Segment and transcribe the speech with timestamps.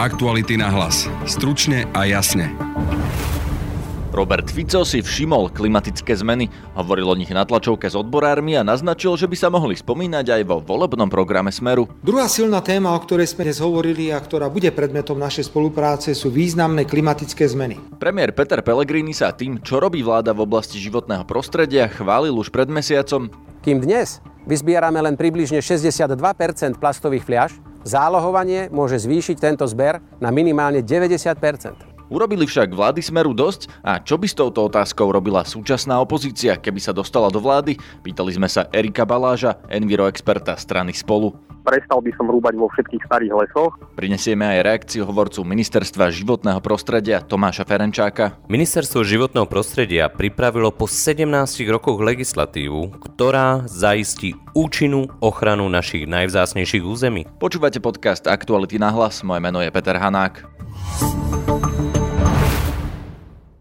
[0.00, 1.04] Aktuality na hlas.
[1.28, 2.48] Stručne a jasne.
[4.16, 9.20] Robert Fico si všimol klimatické zmeny, hovoril o nich na tlačovke s odborármi a naznačil,
[9.20, 11.84] že by sa mohli spomínať aj vo volebnom programe Smeru.
[12.00, 16.32] Druhá silná téma, o ktorej sme dnes hovorili a ktorá bude predmetom našej spolupráce, sú
[16.32, 17.76] významné klimatické zmeny.
[18.00, 22.72] Premiér Peter Pellegrini sa tým, čo robí vláda v oblasti životného prostredia, chválil už pred
[22.72, 23.28] mesiacom.
[23.60, 26.16] Kým dnes vyzbierame len približne 62%
[26.80, 27.52] plastových fliaž,
[27.84, 31.90] zálohovanie môže zvýšiť tento zber na minimálne 90%.
[32.10, 33.70] Urobili však vlády Smeru dosť?
[33.86, 37.78] A čo by s touto otázkou robila súčasná opozícia, keby sa dostala do vlády?
[38.02, 41.49] Pýtali sme sa Erika Baláža, enviroexperta strany Spolu.
[41.60, 43.76] Prestal by som rúbať vo všetkých starých lesoch.
[43.94, 48.40] Prinesieme aj reakciu hovorcu Ministerstva životného prostredia Tomáša Ferenčáka.
[48.48, 51.28] Ministerstvo životného prostredia pripravilo po 17
[51.70, 57.22] rokoch legislatívu, ktorá zaistí účinnú ochranu našich najvzácnejších území.
[57.38, 60.49] Počúvate podcast Aktuality na hlas, moje meno je Peter Hanák.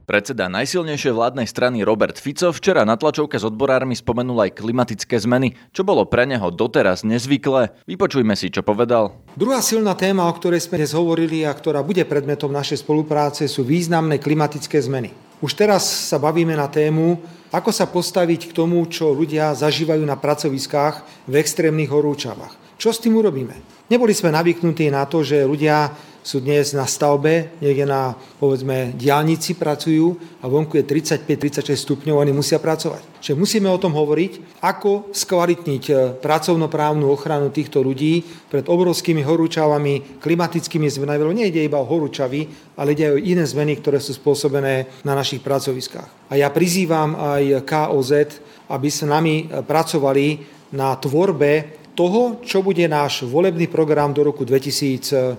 [0.09, 5.53] Predseda najsilnejšej vládnej strany Robert Fico včera na tlačovke s odborármi spomenul aj klimatické zmeny,
[5.69, 7.77] čo bolo pre neho doteraz nezvyklé.
[7.85, 9.13] Vypočujme si, čo povedal.
[9.37, 13.61] Druhá silná téma, o ktorej sme dnes hovorili a ktorá bude predmetom našej spolupráce, sú
[13.61, 15.13] významné klimatické zmeny.
[15.45, 17.21] Už teraz sa bavíme na tému,
[17.53, 22.81] ako sa postaviť k tomu, čo ľudia zažívajú na pracoviskách v extrémnych horúčavách.
[22.81, 23.78] Čo s tým urobíme?
[23.89, 25.89] Neboli sme navyknutí na to, že ľudia
[26.21, 32.29] sú dnes na stavbe, niekde na, povedzme, diálnici pracujú a vonku je 35-36 stupňov, oni
[32.29, 33.17] musia pracovať.
[33.17, 40.21] Čiže musíme o tom hovoriť, ako skvalitniť e, pracovnoprávnu ochranu týchto ľudí pred obrovskými horúčavami,
[40.21, 41.17] klimatickými zmenami.
[41.17, 42.45] Lebo nejde iba o horúčavy,
[42.77, 46.29] ale ide aj o iné zmeny, ktoré sú spôsobené na našich pracoviskách.
[46.29, 48.11] A ja prizývam aj KOZ,
[48.69, 54.47] aby s nami e, pracovali na tvorbe toho, čo bude náš volebný program do roku
[54.47, 55.35] 2020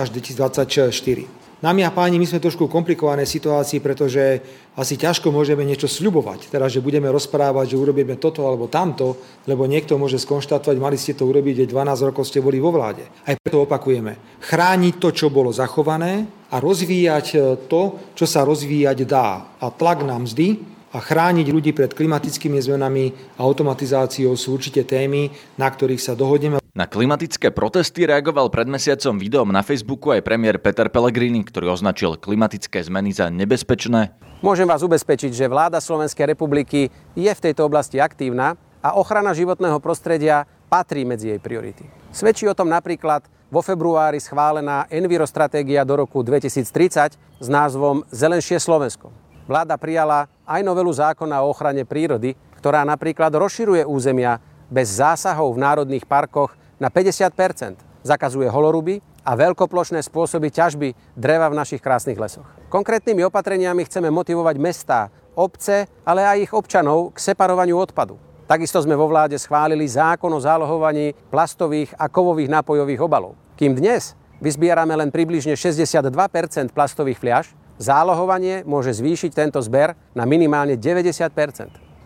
[0.00, 0.88] až 2024.
[1.58, 4.40] Dámy a páni, my sme trošku v komplikovanej situácii, pretože
[4.78, 6.48] asi ťažko môžeme niečo sľubovať.
[6.54, 11.18] Teraz, že budeme rozprávať, že urobíme toto alebo tamto, lebo niekto môže skonštatovať, mali ste
[11.18, 13.04] to urobiť, že 12 rokov ste boli vo vláde.
[13.26, 14.38] Aj preto opakujeme.
[14.38, 19.58] Chrániť to, čo bolo zachované a rozvíjať to, čo sa rozvíjať dá.
[19.58, 25.28] A tlak na mzdy, a chrániť ľudí pred klimatickými zmenami a automatizáciou sú určite témy,
[25.60, 26.58] na ktorých sa dohodneme.
[26.72, 32.14] Na klimatické protesty reagoval pred mesiacom videom na Facebooku aj premiér Peter Pellegrini, ktorý označil
[32.16, 34.14] klimatické zmeny za nebezpečné.
[34.40, 36.86] Môžem vás ubezpečiť, že vláda Slovenskej republiky
[37.18, 41.82] je v tejto oblasti aktívna a ochrana životného prostredia patrí medzi jej priority.
[42.14, 49.27] Svedčí o tom napríklad vo februári schválená Envirostratégia do roku 2030 s názvom Zelenšie Slovensko
[49.48, 54.38] vláda prijala aj novelu zákona o ochrane prírody, ktorá napríklad rozširuje územia
[54.68, 61.58] bez zásahov v národných parkoch na 50% zakazuje holoruby a veľkoplošné spôsoby ťažby dreva v
[61.58, 62.46] našich krásnych lesoch.
[62.70, 68.16] Konkrétnymi opatreniami chceme motivovať mestá, obce, ale aj ich občanov k separovaniu odpadu.
[68.48, 73.36] Takisto sme vo vláde schválili zákon o zálohovaní plastových a kovových nápojových obalov.
[73.60, 76.08] Kým dnes vyzbierame len približne 62%
[76.72, 81.30] plastových fliaž, Zálohovanie môže zvýšiť tento zber na minimálne 90%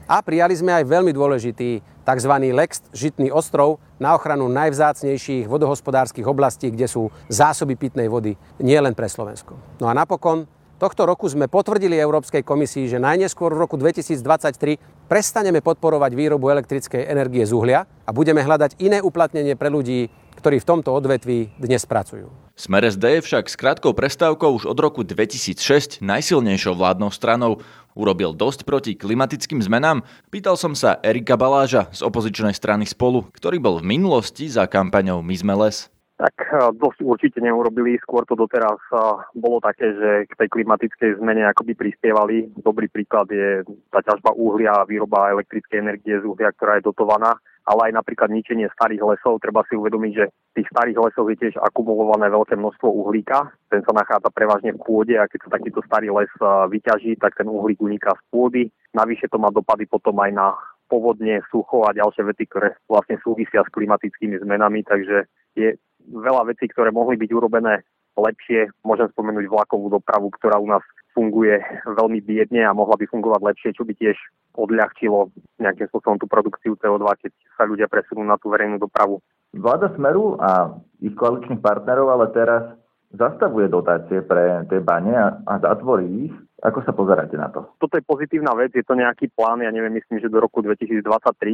[0.04, 2.32] A prijali sme aj veľmi dôležitý tzv.
[2.52, 9.08] Lex Žitný ostrov na ochranu najvzácnejších vodohospodárskych oblastí, kde sú zásoby pitnej vody nielen pre
[9.08, 9.56] Slovensko.
[9.80, 10.44] No a napokon
[10.82, 17.06] Tohto roku sme potvrdili Európskej komisii, že najneskôr v roku 2023 prestaneme podporovať výrobu elektrickej
[17.06, 20.10] energie z uhlia a budeme hľadať iné uplatnenie pre ľudí,
[20.42, 22.26] ktorí v tomto odvetví dnes pracujú.
[22.58, 27.62] Smer SD je však s krátkou prestávkou už od roku 2006 najsilnejšou vládnou stranou.
[27.94, 30.02] Urobil dosť proti klimatickým zmenám?
[30.34, 35.22] Pýtal som sa Erika Baláža z opozičnej strany Spolu, ktorý bol v minulosti za kampaňou
[35.22, 35.86] My sme les
[36.16, 37.98] tak eh, dosť určite neurobili.
[38.02, 38.98] Skôr to doteraz eh,
[39.36, 42.52] bolo také, že k tej klimatickej zmene akoby prispievali.
[42.60, 47.36] Dobrý príklad je tá ťažba uhlia a výroba elektrickej energie z uhlia, ktorá je dotovaná
[47.62, 49.38] ale aj napríklad ničenie starých lesov.
[49.38, 53.54] Treba si uvedomiť, že v tých starých lesoch je tiež akumulované veľké množstvo uhlíka.
[53.70, 57.38] Ten sa nachádza prevažne v pôde a keď sa takýto starý les eh, vyťaží, tak
[57.38, 58.62] ten uhlík uniká z pôdy.
[58.92, 60.48] Navyše to má dopady potom aj na
[60.90, 65.24] povodne, sucho a ďalšie vety, ktoré vlastne súvisia s klimatickými zmenami, takže
[65.56, 65.72] je
[66.08, 67.84] veľa vecí, ktoré mohli byť urobené
[68.16, 68.68] lepšie.
[68.84, 73.76] Môžem spomenúť vlakovú dopravu, ktorá u nás funguje veľmi biedne a mohla by fungovať lepšie,
[73.76, 74.16] čo by tiež
[74.56, 79.20] odľahčilo nejakým spôsobom tú produkciu CO2, keď sa ľudia presunú na tú verejnú dopravu.
[79.52, 82.64] Vláda Smeru a ich koaličných partnerov ale teraz
[83.12, 86.34] zastavuje dotácie pre tie bane a, a zatvorí ich.
[86.62, 87.74] Ako sa pozeráte na to?
[87.82, 91.02] Toto je pozitívna vec, je to nejaký plán, ja neviem, myslím, že do roku 2023,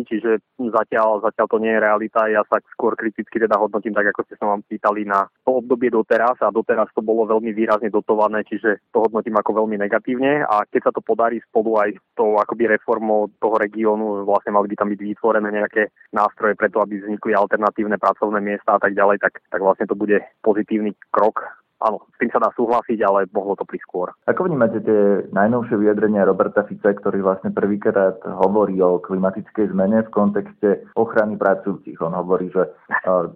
[0.04, 2.28] čiže zatiaľ, zatiaľ to nie je realita.
[2.28, 5.88] Ja sa skôr kriticky teda hodnotím, tak ako ste sa vám pýtali na to obdobie
[5.88, 10.68] doteraz a doteraz to bolo veľmi výrazne dotované, čiže to hodnotím ako veľmi negatívne a
[10.68, 14.76] keď sa to podarí spolu aj s tou akoby reformou toho regiónu, vlastne mali by
[14.76, 19.40] tam byť vytvorené nejaké nástroje preto, aby vznikli alternatívne pracovné miesta a tak ďalej, tak,
[19.48, 23.64] tak vlastne to bude pozitívny krok áno, s tým sa dá súhlasiť, ale mohlo to
[23.66, 24.08] prísť skôr.
[24.26, 30.14] Ako vnímate tie najnovšie vyjadrenia Roberta Fica, ktorý vlastne prvýkrát hovorí o klimatickej zmene v
[30.14, 31.98] kontexte ochrany pracujúcich?
[32.02, 32.66] On hovorí, že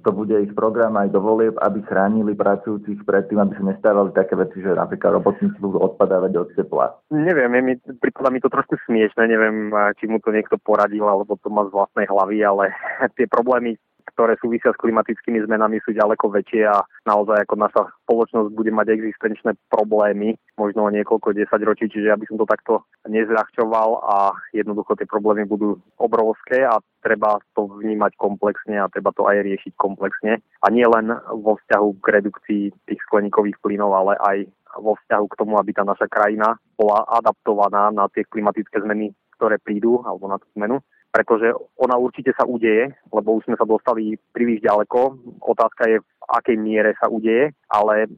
[0.03, 4.11] to bude ich program aj do volieb, aby chránili pracujúcich pred tým, aby sa nestávali
[4.13, 6.87] také veci, že napríklad robotníci budú odpadávať od tepla.
[7.15, 11.49] Neviem, mi, prípada mi to trošku smiešne, neviem, či mu to niekto poradil, alebo to
[11.49, 12.75] má z vlastnej hlavy, ale
[13.17, 18.49] tie problémy ktoré súvisia s klimatickými zmenami sú ďaleko väčšie a naozaj ako naša spoločnosť
[18.53, 23.91] bude mať existenčné problémy, možno o niekoľko desaťročí, čiže ja by som to takto nezľahčoval
[24.03, 24.17] a
[24.53, 29.73] jednoducho tie problémy budú obrovské a treba to vnímať komplexne a treba to aj riešiť
[29.75, 30.39] komplexne.
[30.63, 31.11] A nie len
[31.43, 34.39] vo vzťahu k redukcii tých skleníkových plynov, ale aj
[34.79, 39.61] vo vzťahu k tomu, aby tá naša krajina bola adaptovaná na tie klimatické zmeny, ktoré
[39.61, 40.81] prídu, alebo na tú zmenu
[41.13, 45.21] pretože ona určite sa udeje, lebo už sme sa dostali príliš ďaleko.
[45.45, 48.09] Otázka je, v akej miere sa udeje, ale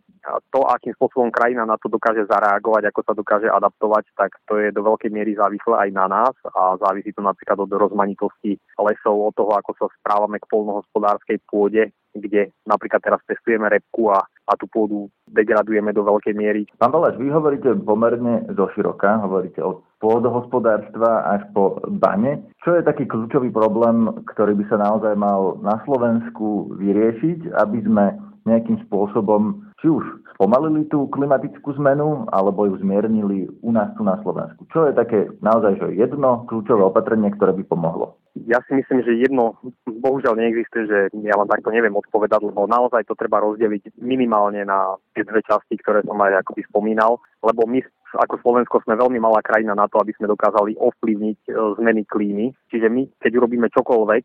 [0.50, 4.73] to, akým spôsobom krajina na to dokáže zareagovať, ako sa dokáže adaptovať, tak to je
[4.73, 9.35] do veľkej miery závislé aj na nás a závisí to napríklad od rozmanitosti lesov, od
[9.37, 14.71] toho, ako sa správame k polnohospodárskej pôde, kde napríklad teraz testujeme repku a, a tú
[14.71, 16.62] pôdu degradujeme do veľkej miery.
[16.79, 22.44] Pán Baláš, vy hovoríte pomerne zo široka, hovoríte od pôdohospodárstva až po bane.
[22.62, 28.15] Čo je taký kľúčový problém, ktorý by sa naozaj mal na Slovensku vyriešiť, aby sme
[28.44, 34.16] nejakým spôsobom či už spomalili tú klimatickú zmenu, alebo ju zmiernili u nás tu na
[34.25, 34.64] Slovensku.
[34.72, 38.16] Čo je také naozaj že jedno kľúčové opatrenie, ktoré by pomohlo?
[38.48, 43.04] Ja si myslím, že jedno bohužiaľ neexistuje, že ja vám takto neviem odpovedať, lebo naozaj
[43.04, 47.84] to treba rozdeliť minimálne na tie dve časti, ktoré som aj akoby spomínal, lebo my
[48.14, 51.50] ako Slovensko sme veľmi malá krajina na to, aby sme dokázali ovplyvniť e,
[51.82, 52.46] zmeny klímy.
[52.70, 54.25] Čiže my, keď urobíme čokoľvek,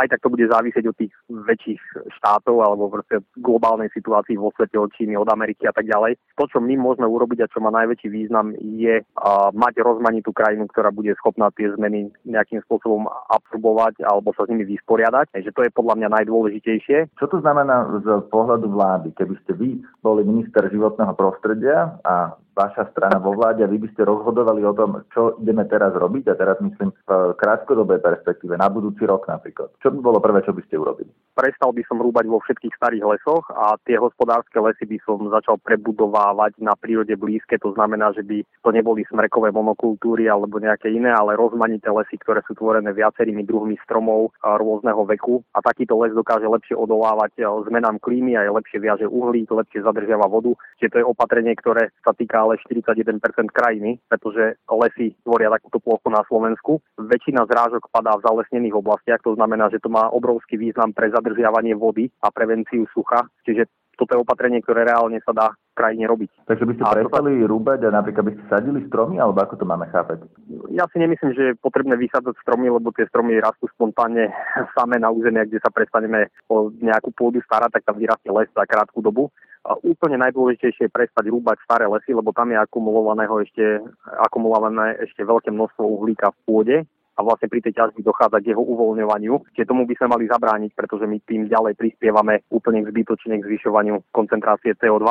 [0.00, 1.80] aj tak to bude závisieť od tých väčších
[2.20, 6.16] štátov alebo proste globálnej situácii vo svete od Číny, od Ameriky a tak ďalej.
[6.40, 9.04] To, čo my môžeme urobiť a čo má najväčší význam, je
[9.52, 14.64] mať rozmanitú krajinu, ktorá bude schopná tie zmeny nejakým spôsobom absorbovať alebo sa s nimi
[14.64, 15.36] vysporiadať.
[15.36, 17.12] Takže to je podľa mňa najdôležitejšie.
[17.20, 19.12] Čo to znamená z pohľadu vlády?
[19.14, 19.70] Keby ste vy
[20.00, 25.02] boli minister životného prostredia a vaša vo vláde a vy by ste rozhodovali o tom,
[25.14, 29.74] čo ideme teraz robiť a teraz myslím v krátkodobej perspektíve, na budúci rok napríklad.
[29.82, 31.10] Čo by bolo prvé, čo by ste urobili?
[31.38, 35.54] Prestal by som rúbať vo všetkých starých lesoch a tie hospodárske lesy by som začal
[35.62, 37.54] prebudovávať na prírode blízke.
[37.62, 42.42] To znamená, že by to neboli smrekové monokultúry alebo nejaké iné, ale rozmanité lesy, ktoré
[42.42, 45.46] sú tvorené viacerými druhmi stromov rôzneho veku.
[45.54, 47.38] A takýto les dokáže lepšie odolávať
[47.70, 50.50] zmenám klímy a je lepšie viaže uhlík, lepšie zadržiava vodu.
[50.82, 53.07] Čiže to je opatrenie, ktoré sa týka ale 41%
[53.48, 56.84] krajiny, pretože lesy tvoria takúto plochu na Slovensku.
[57.00, 61.72] Väčšina zrážok padá v zalesnených oblastiach, to znamená, že to má obrovský význam pre zadržiavanie
[61.72, 63.24] vody a prevenciu sucha.
[63.48, 63.64] Čiže
[63.98, 66.30] toto je opatrenie, ktoré reálne sa dá v krajine robiť.
[66.46, 67.50] Takže by ste a prestali to...
[67.50, 70.22] rúbať a napríklad by ste sadili stromy, alebo ako to máme chápať?
[70.70, 74.30] Ja si nemyslím, že je potrebné vysádzať stromy, lebo tie stromy rastú spontánne
[74.78, 78.62] same na území, kde sa prestaneme o nejakú pôdu starať, tak tam vyrastie les za
[78.62, 79.34] krátku dobu.
[79.66, 83.82] A úplne najdôležitejšie je prestať rúbať staré lesy, lebo tam je akumulovaného ešte,
[84.22, 86.76] akumulované ešte veľké množstvo uhlíka v pôde
[87.18, 89.50] a vlastne pri tej ťažbi dochádza k jeho uvoľňovaniu.
[89.58, 93.48] Čiže tomu by sme mali zabrániť, pretože my tým ďalej prispievame úplne k zbytočne k
[93.50, 95.02] zvyšovaniu koncentrácie CO2.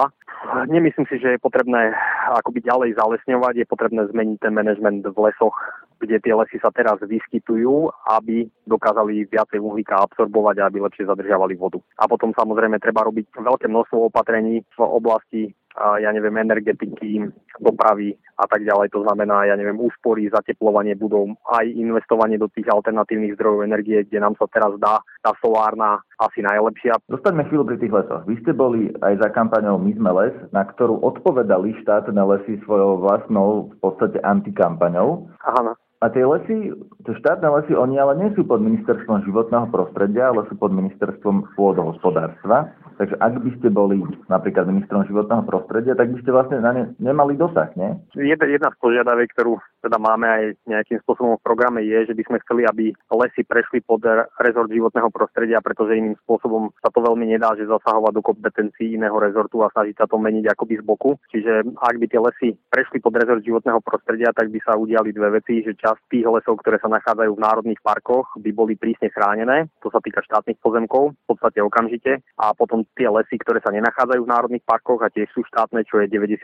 [0.71, 1.91] Nemyslím si, že je potrebné
[2.31, 5.55] akoby ďalej zalesňovať, je potrebné zmeniť ten manažment v lesoch,
[5.99, 11.57] kde tie lesy sa teraz vyskytujú, aby dokázali viacej uhlíka absorbovať a aby lepšie zadržiavali
[11.57, 11.81] vodu.
[11.99, 15.41] A potom samozrejme treba robiť veľké množstvo opatrení v oblasti
[15.77, 17.29] ja neviem, energetiky,
[17.62, 18.93] dopravy a tak ďalej.
[18.93, 24.22] To znamená, ja neviem, úspory, zateplovanie budov, aj investovanie do tých alternatívnych zdrojov energie, kde
[24.22, 26.98] nám sa teraz dá tá solárna asi najlepšia.
[27.10, 28.25] Dostaňme chvíľu pri tých lesoch.
[28.25, 33.01] Vy ste boli aj za kampaňou My sme les, na ktorú odpovedali štátne lesy svojou
[33.01, 35.29] vlastnou v podstate antikampaňou.
[35.46, 35.74] Áno.
[35.98, 40.43] A tie lesy, tie štátne lesy, oni ale nie sú pod ministerstvom životného prostredia, ale
[40.51, 42.75] sú pod ministerstvom pôdohospodárstva.
[42.99, 46.83] Takže ak by ste boli napríklad ministrom životného prostredia, tak by ste vlastne na ne
[46.99, 47.95] nemali dosah, nie?
[48.19, 52.41] Jedna z požiadaviek, ktorú teda máme aj nejakým spôsobom v programe, je, že by sme
[52.43, 54.03] chceli, aby lesy prešli pod
[54.41, 59.15] rezort životného prostredia, pretože iným spôsobom sa to veľmi nedá, že zasahovať do kompetencií iného
[59.15, 61.15] rezortu a snažiť sa to meniť akoby z boku.
[61.31, 65.39] Čiže ak by tie lesy prešli pod rezort životného prostredia, tak by sa udiali dve
[65.39, 69.69] veci, že časť tých lesov, ktoré sa nachádzajú v národných parkoch, by boli prísne chránené,
[69.79, 74.21] to sa týka štátnych pozemkov, v podstate okamžite, a potom tie lesy, ktoré sa nenachádzajú
[74.25, 76.43] v národných parkoch a tiež sú štátne, čo je 90%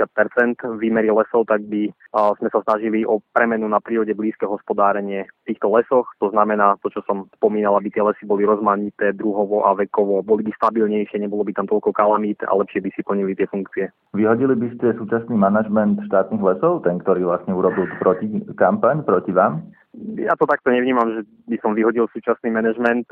[0.78, 5.74] výmery lesov, tak by sme sa snažili o premenu na prírode blízke hospodárenie v týchto
[5.74, 6.06] lesoch.
[6.22, 10.46] To znamená to, čo som spomínal, aby tie lesy boli rozmanité druhovo a vekovo, boli
[10.46, 13.90] by stabilnejšie, nebolo by tam toľko kalamít a lepšie by si plnili tie funkcie.
[14.14, 19.66] Vyhodili by ste súčasný manažment štátnych lesov, ten, ktorý vlastne urobil proti kampaň proti vám?
[19.94, 23.06] Ja to takto nevnímam, že by som vyhodil súčasný manažment.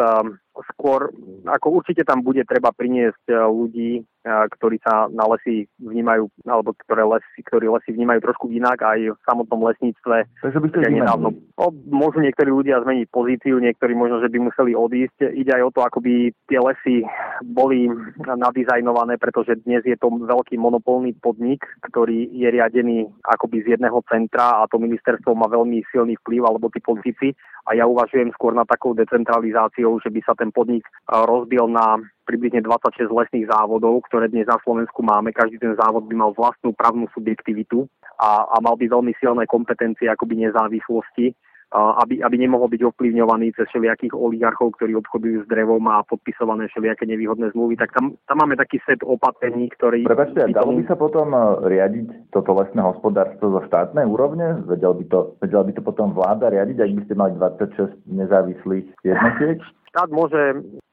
[0.73, 1.13] Skôr,
[1.45, 7.41] ako určite tam bude treba priniesť ľudí, ktorí sa na lesy vnímajú, alebo ktoré lesy,
[7.41, 10.29] ktorí lesy vnímajú trošku inak aj v samotnom lesníctve.
[10.45, 14.77] Takže by ste nedávno, o, môžu niektorí ľudia zmeniť pozíciu, niektorí možno, že by museli
[14.77, 15.33] odísť.
[15.33, 16.13] Ide aj o to, ako by
[16.45, 16.95] tie lesy
[17.41, 17.89] boli
[18.21, 24.61] nadizajnované, pretože dnes je to veľký monopolný podnik, ktorý je riadený akoby z jedného centra
[24.61, 27.33] a to ministerstvo má veľmi silný vplyv, alebo tí politici.
[27.69, 32.61] A ja uvažujem skôr na takou decentralizáciou, že by sa ten podnik rozbil na približne
[32.63, 35.33] 26 lesných závodov, ktoré dnes na Slovensku máme.
[35.33, 37.89] Každý ten závod by mal vlastnú právnu subjektivitu
[38.21, 41.33] a, a mal by veľmi silné kompetencie akoby nezávislosti
[41.71, 47.07] aby, aby nemohol byť ovplyvňovaný cez všelijakých oligarchov, ktorí obchodujú s drevom a podpisované všelijaké
[47.07, 50.03] nevýhodné zmluvy, tak tam, tam máme taký set opatrení, ktorý...
[50.03, 51.39] Prepačte, dalo by sa potom e,
[51.71, 54.67] riadiť toto lesné hospodárstvo zo štátnej úrovne?
[54.67, 58.87] Vedel by to, vedela by to potom vláda riadiť, ak by ste mali 26 nezávislých
[59.07, 59.63] jednotiek?
[59.91, 60.39] štát môže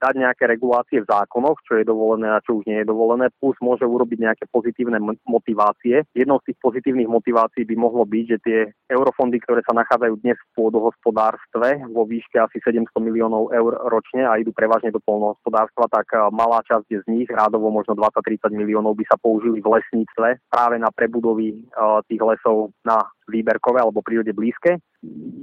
[0.03, 3.55] dať nejaké regulácie v zákonoch, čo je dovolené a čo už nie je dovolené, plus
[3.63, 6.03] môže urobiť nejaké pozitívne motivácie.
[6.15, 8.59] Jednou z tých pozitívnych motivácií by mohlo byť, že tie
[8.91, 14.39] eurofondy, ktoré sa nachádzajú dnes v pôdohospodárstve vo výške asi 700 miliónov eur ročne a
[14.39, 19.17] idú prevažne do polnohospodárstva, tak malá časť z nich, rádovo možno 20-30 miliónov, by sa
[19.19, 21.63] použili v lesníctve práve na prebudovy
[22.11, 22.99] tých lesov na
[23.31, 24.81] výberkové alebo prírode blízke.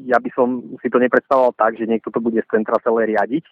[0.05, 3.45] Ja by som si to nepredstavoval tak, že niekto to bude z centra celé riadiť,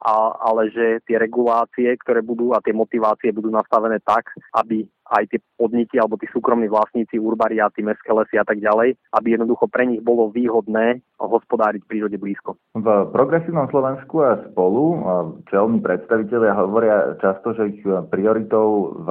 [0.00, 5.28] a, ale že tie regulácie, ktoré budú a tie motivácie budú nastavené tak, aby aj
[5.28, 9.84] tie podniky alebo tí súkromní vlastníci, urbariáty, mestské lesy a tak ďalej, aby jednoducho pre
[9.84, 12.56] nich bolo výhodné hospodáriť v prírode blízko.
[12.78, 15.04] V progresívnom Slovensku a spolu
[15.52, 19.08] čelní predstavitelia hovoria často, že ich prioritou v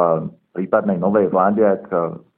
[0.57, 1.85] prípadnej novej vláde, ak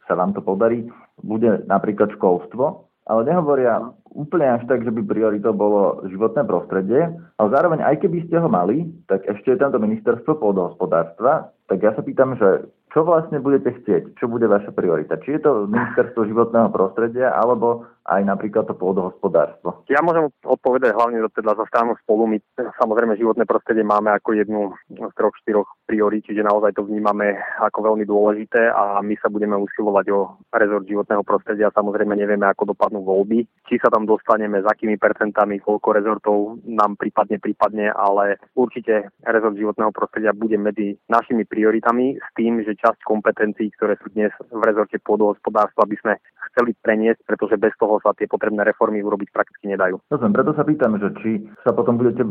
[0.10, 0.92] sa vám to podarí,
[1.24, 3.76] bude napríklad školstvo, او ده هم بوریا
[4.12, 7.08] úplne až tak, že by prioritou bolo životné prostredie,
[7.40, 11.96] ale zároveň aj keby ste ho mali, tak ešte je tamto ministerstvo pôdohospodárstva, tak ja
[11.96, 14.20] sa pýtam, že čo vlastne budete chcieť?
[14.20, 15.16] Čo bude vaša priorita?
[15.24, 19.88] Či je to ministerstvo životného prostredia, alebo aj napríklad to pôdohospodárstvo?
[19.88, 22.28] Ja môžem odpovedať hlavne teda za stranu spolu.
[22.28, 27.40] My samozrejme životné prostredie máme ako jednu z troch, štyroch priorít, čiže naozaj to vnímame
[27.64, 31.72] ako veľmi dôležité a my sa budeme usilovať o rezort životného prostredia.
[31.72, 37.00] Samozrejme nevieme, ako dopadnú voľby, či sa tam dostaneme, s akými percentami, koľko rezortov nám
[37.00, 43.02] prípadne prípadne, ale určite rezort životného prostredia bude medzi našimi prioritami s tým, že časť
[43.06, 46.14] kompetencií, ktoré sú dnes v rezorte pôdohospodárstva, aby sme
[46.54, 50.00] chceli preniesť, pretože bez toho sa tie potrebné reformy urobiť prakticky nedajú.
[50.12, 51.32] Rozumiem, preto sa pýtam, že či
[51.64, 52.22] sa potom budete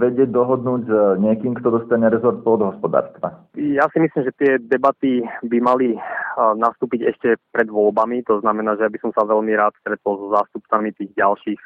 [0.00, 3.44] vedieť dohodnúť s niekým, kto dostane rezort pôdohospodárstva.
[3.58, 5.98] Ja si myslím, že tie debaty by mali
[6.36, 10.92] nastúpiť ešte pred voľbami, to znamená, že by som sa veľmi rád stretol so zástupcami
[10.92, 11.60] tých ďalších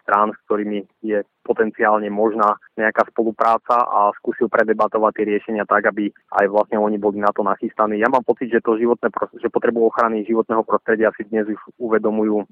[0.00, 6.08] strán, s ktorými je potenciálne možná nejaká spolupráca a skúsil predebatovať tie riešenia tak, aby
[6.40, 8.00] aj vlastne oni boli na to nachystaní.
[8.00, 12.46] Ja mám pocit, že to životné, že potrebu ochrany životného prostredia si dnes už uvedomujú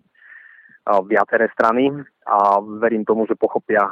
[1.07, 1.95] viaceré strany
[2.27, 3.87] a verím tomu, že pochopia,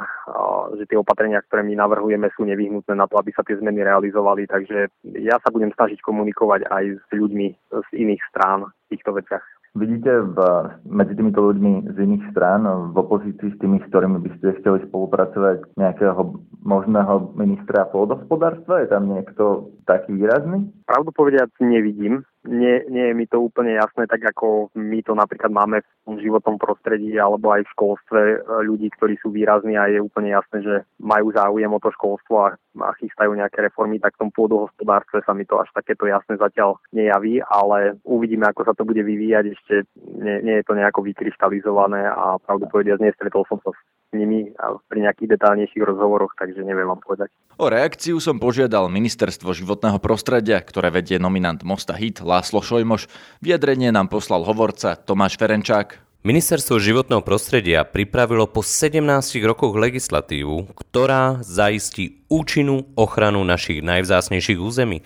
[0.75, 4.43] že tie opatrenia, ktoré my navrhujeme, sú nevyhnutné na to, aby sa tie zmeny realizovali.
[4.43, 4.91] Takže
[5.23, 9.43] ja sa budem snažiť komunikovať aj s ľuďmi z iných strán v týchto veciach.
[9.71, 10.37] Vidíte v,
[10.83, 14.83] medzi týmito ľuďmi z iných strán v opozícii s tými, s ktorými by ste chceli
[14.91, 18.83] spolupracovať nejakého možného ministra pôdohospodárstva?
[18.83, 20.67] Je tam niekto taký výrazný?
[20.83, 25.53] Pravdu povediac nevidím nie, nie je mi to úplne jasné, tak ako my to napríklad
[25.53, 30.01] máme v životnom prostredí alebo aj v školstve e, ľudí, ktorí sú výrazní a je
[30.01, 32.47] úplne jasné, že majú záujem o to školstvo a,
[32.81, 36.81] a chystajú nejaké reformy, tak v tom pôdohospodárstve sa mi to až takéto jasné zatiaľ
[36.89, 39.45] nejaví, ale uvidíme, ako sa to bude vyvíjať.
[39.53, 39.75] Ešte
[40.17, 43.79] nie, nie je to nejako vykryštalizované a pravdu povediať, nestretol som sa s
[44.13, 47.31] nimi a pri nejakých detálnejších rozhovoroch, takže neviem vám povedať.
[47.59, 53.07] O reakciu som požiadal Ministerstvo životného prostredia, ktoré vedie nominant Mosta Hit Láslo Šojmoš.
[53.43, 56.11] Vyjadrenie nám poslal hovorca Tomáš Ferenčák.
[56.21, 59.01] Ministerstvo životného prostredia pripravilo po 17
[59.41, 65.01] rokoch legislatívu, ktorá zaistí účinnú ochranu našich najvzácnejších území.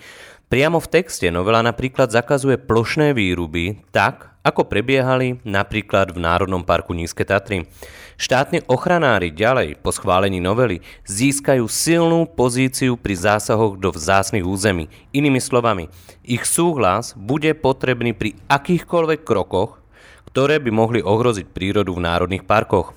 [0.52, 6.94] Priamo v texte novela napríklad zakazuje plošné výruby tak, ako prebiehali napríklad v Národnom parku
[6.94, 7.66] Nízke Tatry.
[8.16, 14.88] Štátni ochranári ďalej po schválení novely získajú silnú pozíciu pri zásahoch do vzácnych území.
[15.12, 15.92] Inými slovami,
[16.24, 19.84] ich súhlas bude potrebný pri akýchkoľvek krokoch,
[20.32, 22.96] ktoré by mohli ohroziť prírodu v národných parkoch.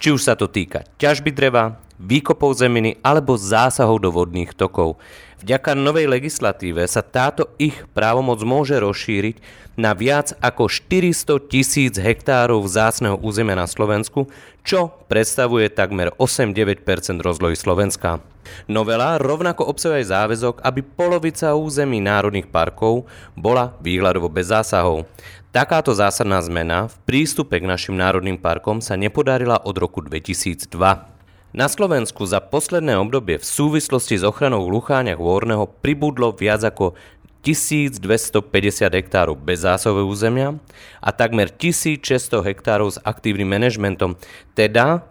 [0.00, 4.96] Či už sa to týka ťažby dreva, výkopov zeminy alebo zásahov do vodných tokov.
[5.38, 9.38] Vďaka novej legislatíve sa táto ich právomoc môže rozšíriť
[9.78, 14.26] na viac ako 400 tisíc hektárov vzácneho územia na Slovensku,
[14.66, 16.82] čo predstavuje takmer 8-9
[17.22, 18.18] rozlohy Slovenska.
[18.66, 23.06] Novela rovnako obsahuje záväzok, aby polovica území národných parkov
[23.38, 25.06] bola výhľadovo bez zásahov.
[25.54, 31.17] Takáto zásadná zmena v prístupe k našim národným parkom sa nepodarila od roku 2002.
[31.58, 36.94] Na Slovensku za posledné obdobie v súvislosti s ochranou Lucháňa Hôrneho pribudlo viac ako
[37.42, 38.46] 1250
[38.94, 40.54] hektárov bez zásové územia
[41.02, 44.14] a takmer 1600 hektárov s aktívnym manažmentom,
[44.54, 45.02] teda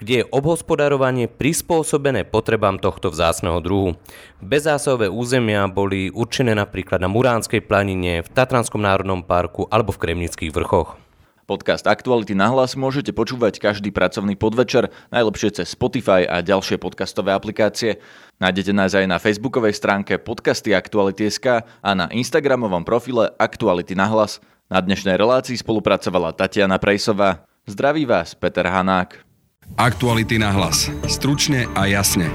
[0.00, 4.00] kde je obhospodarovanie prispôsobené potrebám tohto vzácného druhu.
[4.40, 10.56] Bezzásové územia boli určené napríklad na Muránskej planine, v Tatranskom národnom parku alebo v Kremnických
[10.56, 11.09] vrchoch.
[11.50, 17.34] Podcast Aktuality na hlas môžete počúvať každý pracovný podvečer, najlepšie cez Spotify a ďalšie podcastové
[17.34, 17.98] aplikácie.
[18.38, 24.38] Nájdete nás aj na facebookovej stránke podcasty Aktuality.sk a na instagramovom profile Aktuality na hlas.
[24.70, 27.42] Na dnešnej relácii spolupracovala Tatiana Prejsová.
[27.66, 29.18] Zdraví vás Peter Hanák.
[29.74, 30.86] Aktuality na hlas.
[31.10, 32.30] Stručne a jasne.